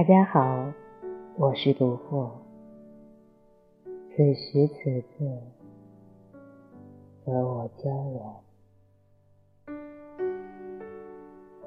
[0.00, 0.72] 大家好，
[1.36, 2.30] 我是独惑。
[4.08, 5.26] 此时此刻，
[7.22, 9.76] 和我交流。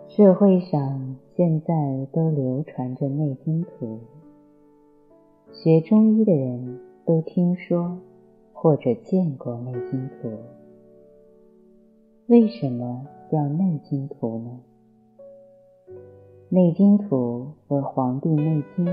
[0.07, 3.99] 社会上现在都流传着《内经图》，
[5.53, 7.99] 学中医的人都听说
[8.51, 10.29] 或者见过《内经图》。
[12.25, 14.59] 为什么叫《内经图》呢？
[16.55, 18.85] 《内经图》和《黄帝内经》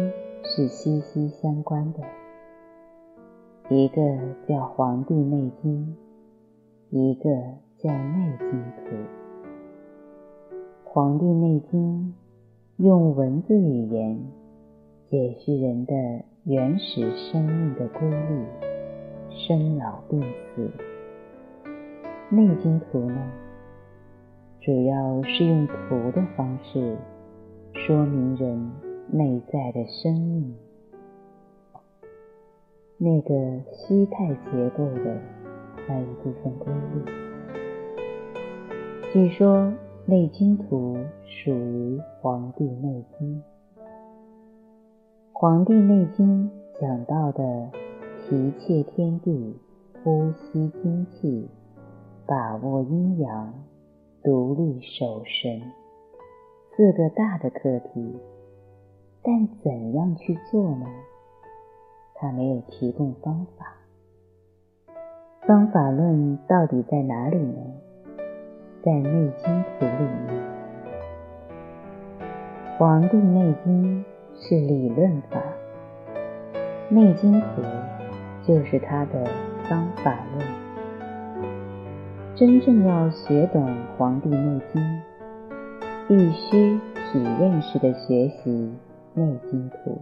[0.43, 2.01] 是息息相关的，
[3.69, 4.01] 一个
[4.49, 5.95] 叫《黄帝内经》，
[6.97, 7.31] 一个
[7.77, 8.97] 叫《内经图》。
[10.85, 12.15] 《黄帝内经》
[12.83, 14.19] 用文字语言
[15.11, 15.95] 解释人的
[16.45, 18.47] 原始生命的规律，
[19.29, 20.19] 生老病
[20.57, 20.71] 死。
[22.35, 23.21] 《内经图》呢，
[24.63, 26.97] 主要是用图的方式。
[27.87, 28.71] 说明人
[29.11, 30.55] 内在的生命，
[32.99, 35.19] 那个虚态结构的
[35.89, 37.03] 那一部分规律。
[39.13, 39.57] 据说
[40.05, 43.43] 《内经图》属于《黄帝内经》。
[45.33, 46.51] 《黄帝内经》
[46.81, 47.71] 讲到的
[48.29, 49.57] 提切天地、
[50.05, 51.49] 呼吸精气、
[52.27, 53.55] 把握阴阳、
[54.23, 55.63] 独立守神。
[56.81, 58.19] 四个大的课题，
[59.23, 60.87] 但怎样去做呢？
[62.15, 63.67] 他没有提供方法。
[65.47, 67.61] 方法论到底在哪里呢？
[68.83, 70.43] 在《内经图》里面，
[72.79, 74.03] 《黄帝内经》
[74.41, 75.39] 是理论法，
[76.95, 77.63] 《内经图》
[78.49, 79.27] 就是他的
[79.69, 80.49] 方法论。
[82.35, 83.69] 真正要学懂
[83.99, 84.81] 《黄帝内经》。
[86.11, 86.81] 必须
[87.13, 88.51] 体验式的学习
[89.15, 89.99] 《内经图》。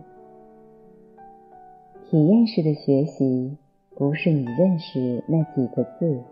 [2.09, 3.59] 体验式的学习
[3.95, 6.23] 不是你认识那几个字，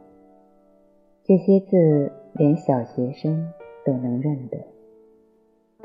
[1.25, 3.53] 这些字连小学生
[3.85, 4.57] 都能认得，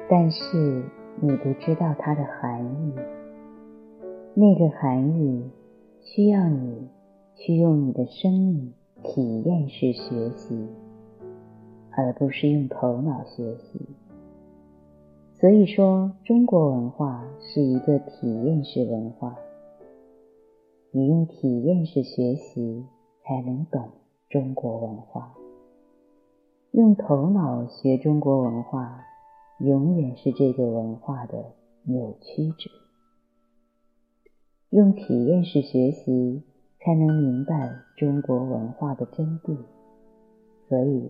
[0.10, 0.86] 但是
[1.20, 2.94] 你不知道它的含义。
[4.36, 5.52] 那个含义
[6.00, 6.88] 需要你
[7.36, 8.74] 去用你的生命
[9.04, 10.70] 体验式学习。
[11.94, 13.80] 而不是用头脑学习。
[15.34, 19.36] 所以说，中国文化是一个体验式文化。
[20.92, 22.86] 你用体验式学习，
[23.24, 23.90] 才能懂
[24.30, 25.34] 中国文化。
[26.72, 29.04] 用头脑学中国文化，
[29.60, 31.54] 永远是这个文化的
[31.84, 32.70] 扭曲者。
[34.70, 36.44] 用体验式学习，
[36.80, 39.58] 才能明白中国文化的真谛。
[40.70, 41.10] 所以。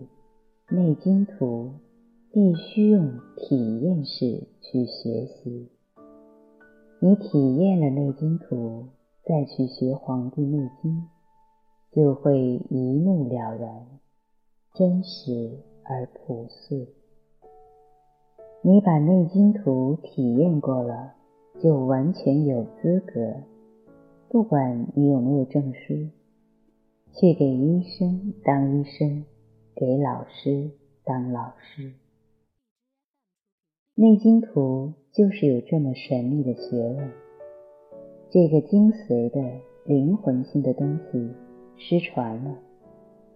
[0.74, 1.74] 内经图》
[2.32, 5.68] 必须用体验式去学习。
[6.98, 8.86] 你体验了《内经图》，
[9.28, 10.92] 再去学《黄帝内经》，
[11.94, 13.86] 就会一目了然，
[14.72, 16.86] 真实而朴素。
[18.62, 21.12] 你把《内经图》体验过了，
[21.60, 23.34] 就完全有资格，
[24.30, 26.08] 不管你有没有证书，
[27.12, 29.26] 去给医生当医生。
[29.74, 30.70] 给老师
[31.02, 31.82] 当老师，
[33.94, 37.10] 《内经图》就是有这么神秘的学问。
[38.28, 39.40] 这个精髓的
[39.86, 41.30] 灵魂性的东西
[41.78, 42.58] 失传了，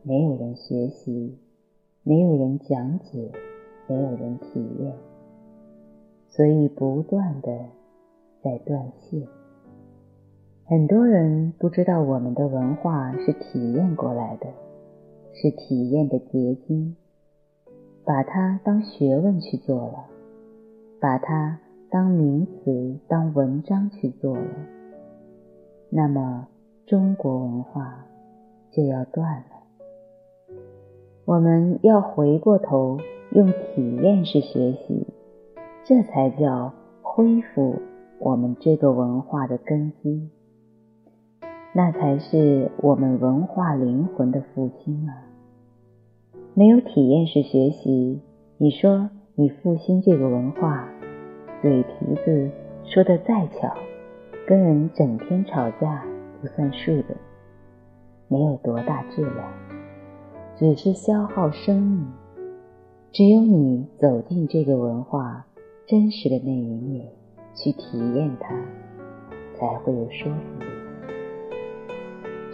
[0.02, 1.38] 没有人学习，
[2.02, 3.32] 没有人讲解，
[3.88, 4.92] 没有人体验，
[6.28, 7.64] 所以不断的
[8.42, 9.26] 在断线。
[10.66, 14.65] 很多人不知道我们的文化是体验过来的。
[15.38, 16.96] 是体验的结晶，
[18.06, 20.06] 把它当学问去做了，
[20.98, 21.58] 把它
[21.90, 24.46] 当名词、当文章去做了，
[25.90, 26.48] 那么
[26.86, 28.06] 中国文化
[28.72, 30.56] 就要断了。
[31.26, 32.98] 我们要回过头
[33.32, 35.06] 用体验式学习，
[35.84, 36.72] 这才叫
[37.02, 37.82] 恢复
[38.20, 40.30] 我们这个文化的根基，
[41.74, 45.25] 那才是我们文化灵魂的复兴啊！
[46.58, 48.18] 没有体验式学习，
[48.56, 50.88] 你说你复兴这个文化，
[51.60, 52.50] 嘴皮子
[52.82, 53.74] 说的再巧，
[54.46, 56.02] 跟人整天吵架
[56.40, 57.14] 不算数的，
[58.28, 59.52] 没有多大质量，
[60.56, 62.06] 只是消耗生命。
[63.12, 65.44] 只有你走进这个文化
[65.86, 67.06] 真实的那一面，
[67.54, 68.56] 去体验它，
[69.58, 70.66] 才会有说服力。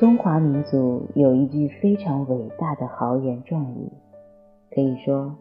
[0.01, 3.92] 中华民族有一句非常伟大的豪言壮语，
[4.75, 5.37] 可以说，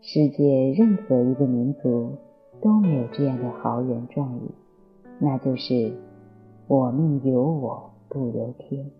[0.00, 2.16] 世界任何一个民族
[2.60, 4.50] 都没有这样的豪言壮语，
[5.20, 5.92] 那就是
[6.66, 8.90] “我命由我不由天”。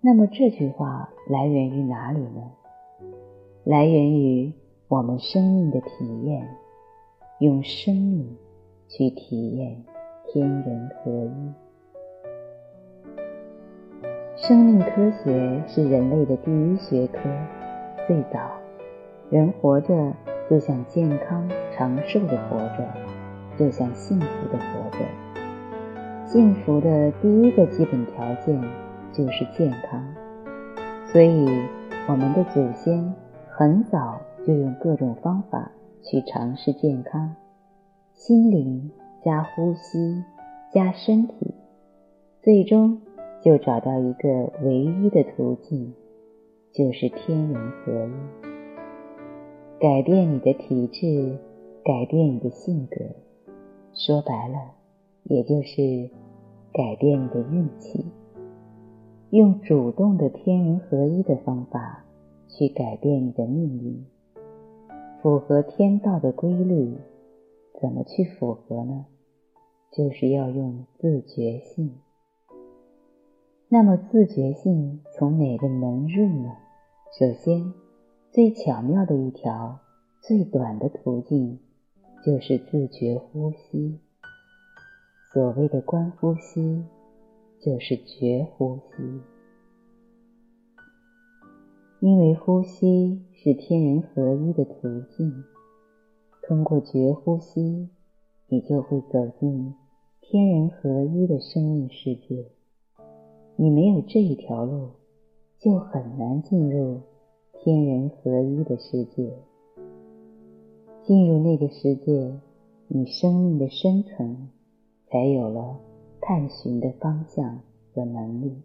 [0.00, 2.52] 那么这句话来源于哪里呢？
[3.64, 4.52] 来源于
[4.86, 6.48] 我们生命的体验，
[7.40, 8.36] 用生命
[8.86, 9.82] 去体验
[10.28, 11.52] 天人合一。
[14.36, 17.18] 生命科学是人类的第一学科。
[18.08, 18.38] 最早，
[19.30, 20.12] 人活着
[20.48, 22.86] 就想健康长寿的活着，
[23.56, 24.98] 就想幸福的活着。
[26.26, 28.60] 幸福的第一个基本条件
[29.12, 30.04] 就是健康，
[31.06, 31.46] 所以
[32.08, 33.14] 我们的祖先
[33.48, 35.70] 很早就用各种方法
[36.02, 37.36] 去尝试健康，
[38.12, 38.90] 心灵
[39.24, 40.24] 加呼吸
[40.72, 41.54] 加身体，
[42.42, 43.00] 最终。
[43.42, 45.94] 就找到一个唯一的途径，
[46.74, 48.49] 就是天人合一。
[49.80, 51.38] 改变你的体质，
[51.82, 52.96] 改变你的性格，
[53.94, 54.74] 说白了，
[55.22, 56.10] 也就是
[56.70, 58.04] 改变你的运气。
[59.30, 62.04] 用主动的天人合一的方法
[62.46, 64.04] 去改变你的命运，
[65.22, 66.98] 符合天道的规律。
[67.80, 69.06] 怎么去符合呢？
[69.90, 71.94] 就是要用自觉性。
[73.70, 76.52] 那么自觉性从哪个门入呢？
[77.18, 77.72] 首先，
[78.32, 79.80] 最巧妙的一条、
[80.20, 81.58] 最短的途径，
[82.24, 83.98] 就是自觉呼吸。
[85.32, 86.84] 所谓的观呼吸，
[87.58, 89.20] 就是觉呼吸。
[91.98, 95.42] 因为呼吸是天人合一的途径，
[96.46, 97.88] 通过觉呼吸，
[98.46, 99.74] 你就会走进
[100.20, 102.46] 天人合一的生命世界。
[103.56, 104.90] 你没有这一条路，
[105.58, 107.00] 就很难进入
[107.62, 109.30] 天人合一的世界。
[111.02, 112.32] 进入那个世界，
[112.88, 114.48] 你生命的深层
[115.10, 115.78] 才有了
[116.22, 117.60] 探寻的方向
[117.92, 118.62] 和能力。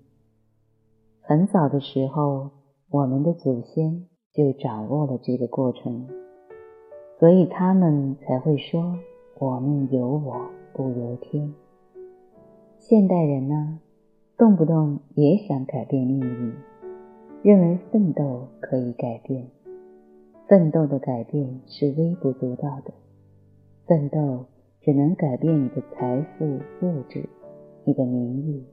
[1.20, 2.52] 很早的时候，
[2.90, 6.08] 我们的祖先就掌握了这个过程，
[7.20, 8.98] 所以他们才会说
[9.40, 10.40] ：“我命由我
[10.72, 11.54] 不由天。”
[12.80, 13.82] 现代人呢？
[14.38, 16.54] 动不动也想改变命运，
[17.46, 19.46] 认为奋斗可以改变。
[20.48, 22.92] 奋斗的改变是微不足道的，
[23.86, 24.46] 奋斗
[24.82, 27.30] 只能改变你的财富、物质、
[27.84, 28.64] 你的名誉，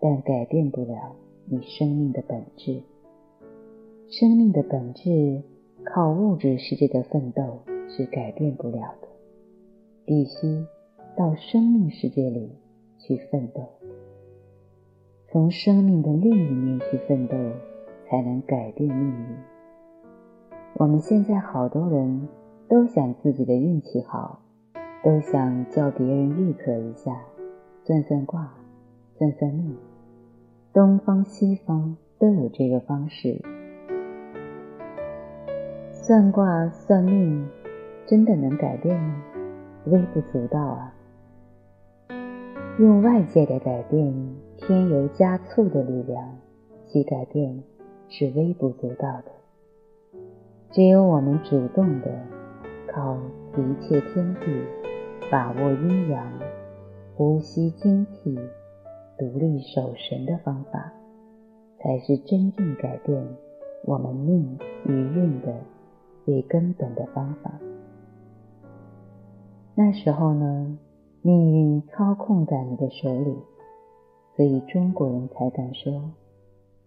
[0.00, 2.80] 但改变不了你生命的本质。
[4.08, 5.42] 生命的本质
[5.84, 7.58] 靠物质世界的奋斗
[7.90, 9.08] 是改变不了的，
[10.06, 10.64] 必须
[11.14, 12.52] 到生命世界里
[13.00, 13.60] 去奋斗。
[15.30, 17.36] 从生命的另一面去奋斗，
[18.12, 19.36] 才能改变命运。
[20.74, 22.28] 我们现在好多人
[22.68, 24.40] 都想自己的运气好，
[25.02, 27.22] 都想叫别人预测一下，
[27.84, 28.52] 算算卦，
[29.16, 29.74] 算算命。
[30.74, 33.40] 东方西方都有这个方式。
[35.90, 37.48] 算卦算命，
[38.04, 39.24] 真的能改变吗？
[39.86, 40.92] 微不足道啊。
[42.78, 44.14] 用外界的改变。
[44.58, 46.38] 添油加醋的力量
[46.86, 47.64] 去改变
[48.14, 50.20] 是微不足道的，
[50.70, 52.10] 只有我们主动的
[52.86, 53.16] 靠
[53.56, 54.40] 一切天地，
[55.30, 56.30] 把握阴阳，
[57.16, 58.38] 呼吸精气，
[59.18, 60.92] 独立守神的方法，
[61.78, 63.26] 才是真正改变
[63.86, 65.54] 我们命与运的
[66.26, 67.50] 最根本的方法。
[69.74, 70.78] 那时候呢，
[71.22, 73.38] 命运操控在你的手里。
[74.36, 76.10] 所以中国人才敢说：“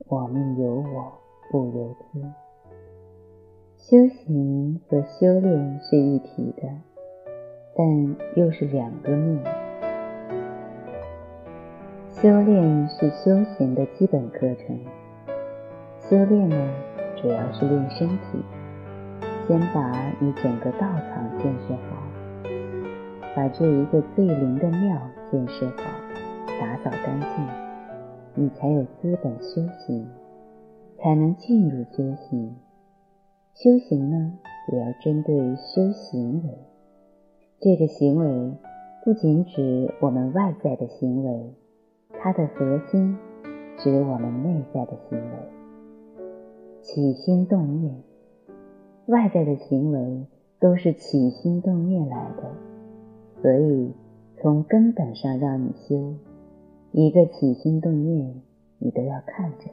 [0.07, 1.13] 我命由我
[1.51, 2.33] 不由天。”
[3.77, 6.63] 修行和修炼是一体的，
[7.75, 9.39] 但又是两个命。
[12.09, 14.79] 修炼是修行的基本课程。
[15.99, 16.55] 修炼呢，
[17.15, 18.43] 主要是练身体，
[19.47, 22.03] 先把你整个道场建设好，
[23.35, 24.99] 把这一个最灵的庙
[25.31, 25.83] 建设好。
[26.59, 27.64] 打扫干净，
[28.37, 30.05] 你才有资本修行，
[30.97, 32.53] 才能进入修行。
[33.53, 34.33] 修行呢，
[34.69, 36.49] 主要针对修行为。
[37.61, 38.51] 这个行为
[39.05, 41.53] 不仅指我们外在的行为，
[42.19, 43.17] 它的核心
[43.77, 45.29] 指我们内在的行为。
[46.81, 47.95] 起心动念，
[49.05, 50.25] 外在的行为
[50.59, 52.51] 都是起心动念来的，
[53.41, 53.93] 所以
[54.41, 56.13] 从根本上让你修。
[56.97, 58.41] 一个起心动念，
[58.79, 59.65] 你都要看着，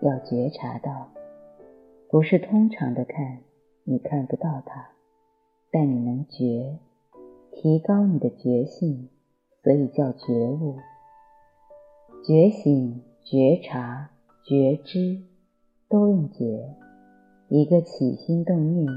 [0.00, 1.06] 要觉察到，
[2.10, 3.38] 不是通常的看，
[3.84, 4.88] 你看不到它，
[5.70, 6.80] 但你能觉，
[7.52, 9.08] 提高你的觉性，
[9.62, 10.74] 所以叫觉悟。
[12.26, 14.10] 觉醒、觉察、
[14.42, 15.22] 觉知，
[15.88, 16.74] 都用觉。
[17.46, 18.92] 一个起心动念，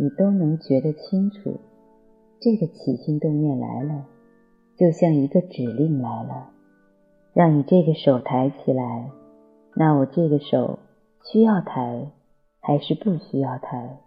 [0.00, 1.60] 你都能觉得清楚。
[2.40, 4.04] 这个起心动念来了，
[4.76, 6.51] 就像一个指令来了，
[7.32, 9.10] 让你这个手抬起来。
[9.74, 10.78] 那我这个手
[11.24, 12.10] 需要抬，
[12.60, 13.98] 还是不需要抬？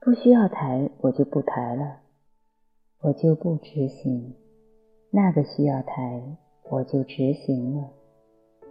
[0.00, 1.98] 不需要抬，我就不抬了，
[3.02, 4.34] 我就不执行。
[5.10, 6.22] 那个需要抬，
[6.70, 7.90] 我就执行了。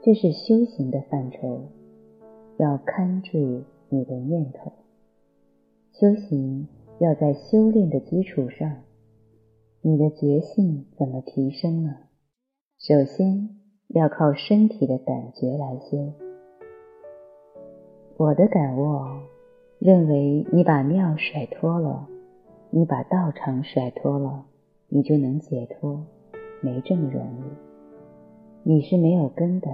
[0.04, 1.70] 这是修行的范畴，
[2.58, 4.72] 要看住你的念头。
[5.94, 6.68] 修行。
[7.00, 8.82] 要在修炼的基础上，
[9.84, 11.96] 你的觉性怎么提升呢？
[12.80, 13.57] 首先
[13.88, 16.12] 要靠身体的感觉来修。
[18.18, 19.00] 我的感悟
[19.80, 22.08] 认为，你把庙甩脱了，
[22.70, 24.46] 你把道场甩脱了，
[24.90, 26.04] 你就能解脱，
[26.62, 27.44] 没这么容易。
[28.64, 29.70] 你是没有根的，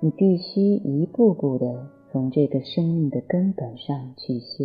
[0.00, 4.64] 你必须一步步的从这个生命的根本上去修。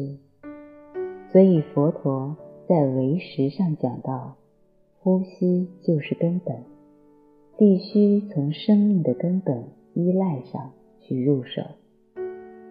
[1.32, 2.38] 所以佛陀
[2.68, 4.36] 在唯识上讲到，
[5.02, 6.56] 呼吸就是根本，
[7.62, 11.62] 必须从生命的根本依赖上去入手。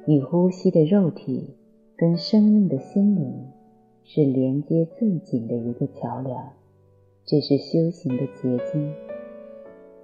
[0.04, 1.54] 你呼吸的肉体
[1.96, 3.32] 跟生命的心灵
[4.02, 6.54] 是连接最紧的一个桥梁，
[7.24, 8.92] 这是修行的结晶。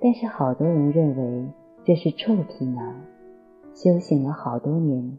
[0.00, 1.48] 但是好多人认为
[1.84, 2.94] 这是臭皮囊，
[3.74, 5.18] 修行了好多年，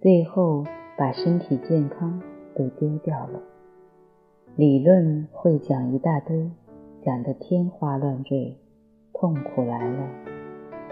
[0.00, 0.62] 最后
[0.96, 2.22] 把身体健康。
[2.54, 3.40] 都丢掉了，
[4.54, 6.48] 理论会讲一大堆，
[7.02, 8.58] 讲得天花乱坠，
[9.22, 10.08] 痛苦来了，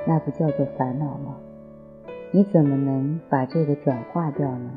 [0.07, 1.37] 那不叫做烦恼吗？
[2.31, 4.71] 你怎么能把这个转化掉呢？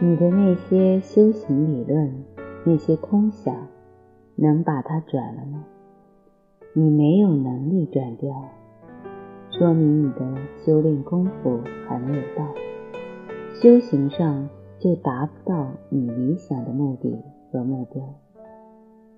[0.00, 2.12] 你的那些修行理论，
[2.64, 3.54] 那些空想，
[4.34, 5.64] 能把它转了吗？
[6.72, 8.50] 你没有能力转掉，
[9.52, 12.52] 说明你的修炼功夫还没有到。
[13.54, 14.48] 修行上
[14.80, 17.16] 就达不到你理想的目的
[17.52, 18.02] 和目标，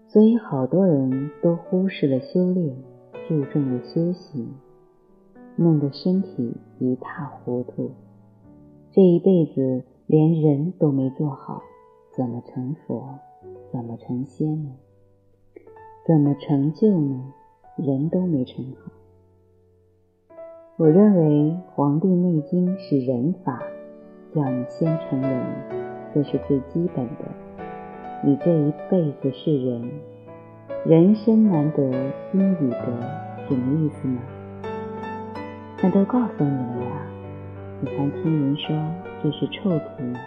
[0.08, 2.74] 所以好多人都忽视了修炼，
[3.28, 4.48] 注重了修行，
[5.54, 7.90] 弄得身体一塌糊涂。
[8.90, 11.62] 这一辈子连人都没做好，
[12.16, 13.18] 怎么成佛？
[13.70, 14.70] 怎么成仙呢？
[16.06, 17.34] 怎么成就呢？
[17.76, 18.90] 人都没成好。
[20.78, 23.62] 我认为《黄帝内经》是人法。
[24.34, 27.47] 叫你先成人，这是最基本的。
[28.24, 29.90] 你这一辈子是人，
[30.84, 31.92] 人生难得
[32.32, 32.84] 心与得，
[33.48, 34.20] 什么意思呢？
[35.80, 37.06] 那都告诉你了呀，
[37.80, 38.76] 你还听人说
[39.22, 40.18] 这是臭皮呢？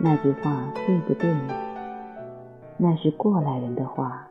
[0.00, 1.30] 那句话对不对？
[2.78, 4.28] 那是过来人的话，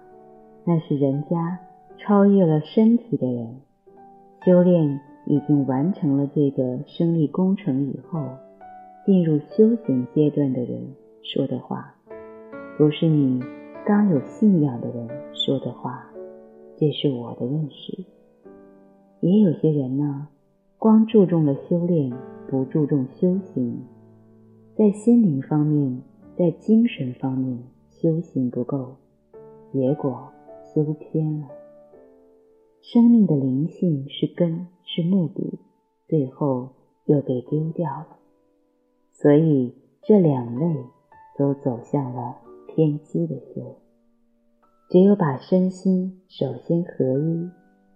[0.65, 1.59] 那是人家
[1.99, 3.61] 超越了身体的人，
[4.43, 8.23] 修炼已经完成了这个生理工程以后。
[9.05, 11.93] 进入修行阶段的人说的话，
[12.77, 13.39] 不是你
[13.85, 16.09] 刚有信仰的人说的话。
[16.75, 18.03] 这是我的认识。
[19.19, 20.27] 也有些人呢，
[20.79, 22.11] 光注重了修炼，
[22.49, 23.79] 不注重修行，
[24.75, 26.01] 在心灵方面，
[26.35, 27.59] 在精神方面
[27.91, 28.95] 修行不够，
[29.71, 30.29] 结果
[30.73, 31.47] 修偏了。
[32.81, 35.59] 生命的灵性是根，是目的，
[36.07, 36.69] 最后
[37.05, 38.07] 又给丢掉了。
[39.11, 40.75] 所以这两类
[41.37, 42.37] 都走向了
[42.75, 43.75] 偏激的修。
[44.89, 47.49] 只有把身心首先合一，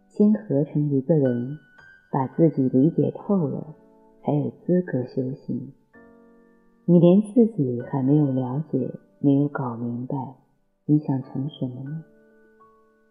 [0.08, 1.58] 先合成一个人，
[2.12, 3.76] 把自己理解透了，
[4.24, 5.74] 才有资格修行。
[6.86, 10.36] 你连自己还没有了解，没有搞明白，
[10.86, 12.04] 你想成什么呢？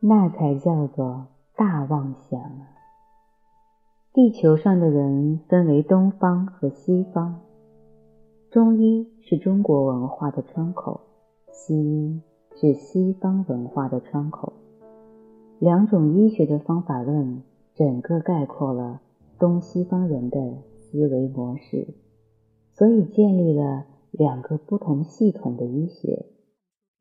[0.00, 2.68] 那才叫做大妄想啊！
[4.12, 7.40] 地球上的人分为东方和西方。
[8.50, 11.00] 中医是中国文化的窗口，
[11.56, 12.20] 西医
[12.54, 14.52] 是西方文化的窗口。
[15.58, 17.42] 两种医学的方法论，
[17.74, 19.00] 整个概括了
[19.38, 20.38] 东西方人的
[20.78, 21.88] 思维模式，
[22.74, 26.26] 所以建立了两个不同系统的医学，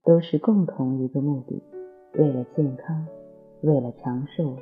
[0.06, 1.62] 都是共同一个目的：
[2.14, 3.06] 为了健康，
[3.62, 4.56] 为了长寿，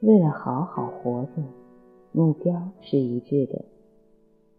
[0.00, 1.42] 为了好好活着，
[2.12, 3.64] 目标是一致的。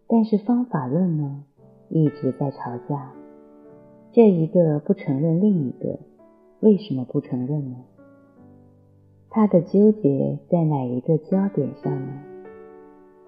[0.06, 1.44] 但是方法论呢？
[1.88, 3.12] 一直在吵架，
[4.16, 5.98] 这一个不承认另一个，
[6.60, 7.76] 为什么不承认呢？
[9.28, 12.22] 他的纠结在哪一个焦点上呢？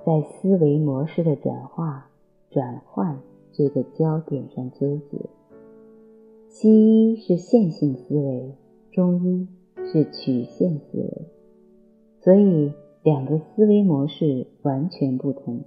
[0.07, 2.09] 在思维模式的转化、
[2.49, 3.21] 转换
[3.53, 5.19] 这个焦点上纠结。
[6.49, 8.55] 西医是线性思维，
[8.91, 9.47] 中医
[9.93, 11.27] 是曲线思维，
[12.23, 15.65] 所以两个思维模式完全不同。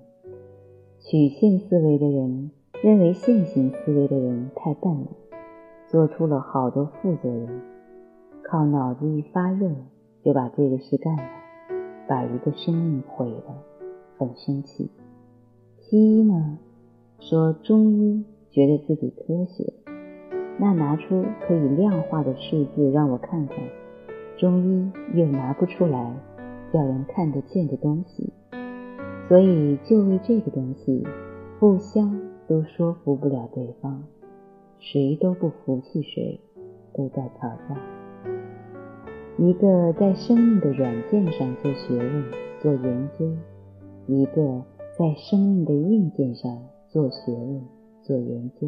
[0.99, 2.49] 曲线思维的人
[2.83, 5.07] 认为线性思维的人太笨了，
[5.87, 7.47] 做出了好多负作用，
[8.41, 9.69] 靠脑子一发热
[10.23, 11.23] 就把这个事干了，
[12.07, 13.53] 把一个生命毁了，
[14.17, 14.89] 很生气。
[15.77, 16.57] 西医呢
[17.19, 19.71] 说中医觉得自己科学，
[20.57, 23.57] 那拿出可以量化的数字让我看看，
[24.39, 26.15] 中医又拿不出来
[26.73, 28.33] 叫人看得见的东西。
[29.29, 31.05] 所以，就为这个东西，
[31.59, 34.01] 互相都说服不了对方，
[34.77, 36.41] 谁都不服气谁，
[36.93, 37.79] 都在吵架。
[39.37, 42.25] 一个在生命的软件上做学问、
[42.59, 43.31] 做研究，
[44.05, 44.65] 一个
[44.99, 47.61] 在生命的硬件上做学问、
[48.01, 48.67] 做研究，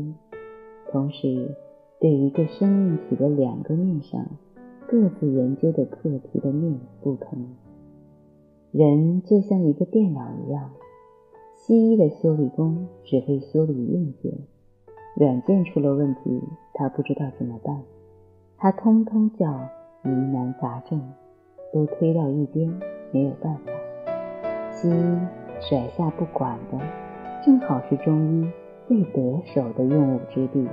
[0.89, 1.53] 同时
[1.99, 4.25] 对一个生命体的两个面上
[4.87, 7.37] 各自研究的课题的面不同。
[8.71, 10.71] 人就像一个电脑一样，
[11.65, 14.33] 西医的修理工只会修理硬件，
[15.15, 16.41] 软件出了问题，
[16.73, 17.81] 他不知道怎么办，
[18.57, 19.47] 他通通叫
[20.03, 21.01] 疑难杂症，
[21.71, 22.69] 都推到一边，
[23.13, 23.71] 没有办法。
[24.73, 25.17] 西医
[25.61, 26.77] 甩下不管的，
[27.45, 28.51] 正好是中医
[28.85, 30.67] 最得手的用武之地。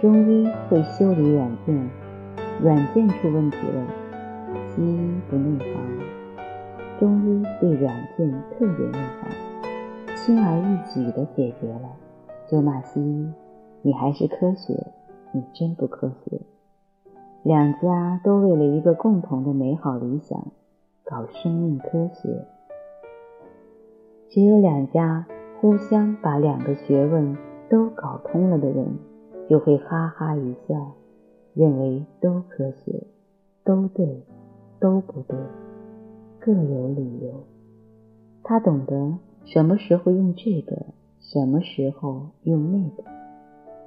[0.00, 1.90] 中医会修理软件，
[2.62, 3.86] 软件出问题了，
[4.68, 5.76] 西医不内行。
[6.98, 9.28] 中医对软件特别内行，
[10.26, 11.88] 轻而易举地解决了，
[12.48, 13.32] 就骂西医
[13.82, 14.88] ：“你还是科学，
[15.30, 16.40] 你真不科学。”
[17.44, 20.48] 两家都为了一个共同的美好理想
[21.04, 22.44] 搞生命科学，
[24.28, 25.24] 只有两家
[25.60, 27.36] 互相把两个学问
[27.70, 28.98] 都搞通了的人，
[29.48, 30.90] 就会哈哈一笑，
[31.54, 33.04] 认为都科学，
[33.62, 34.24] 都对，
[34.80, 35.38] 都不对。
[36.40, 37.44] 各有理由，
[38.42, 40.86] 他懂得什么时候用这个，
[41.20, 43.04] 什么时候用那个，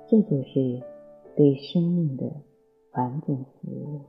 [0.08, 0.82] 这就是
[1.36, 2.32] 对生命的
[2.94, 4.02] 完整服务。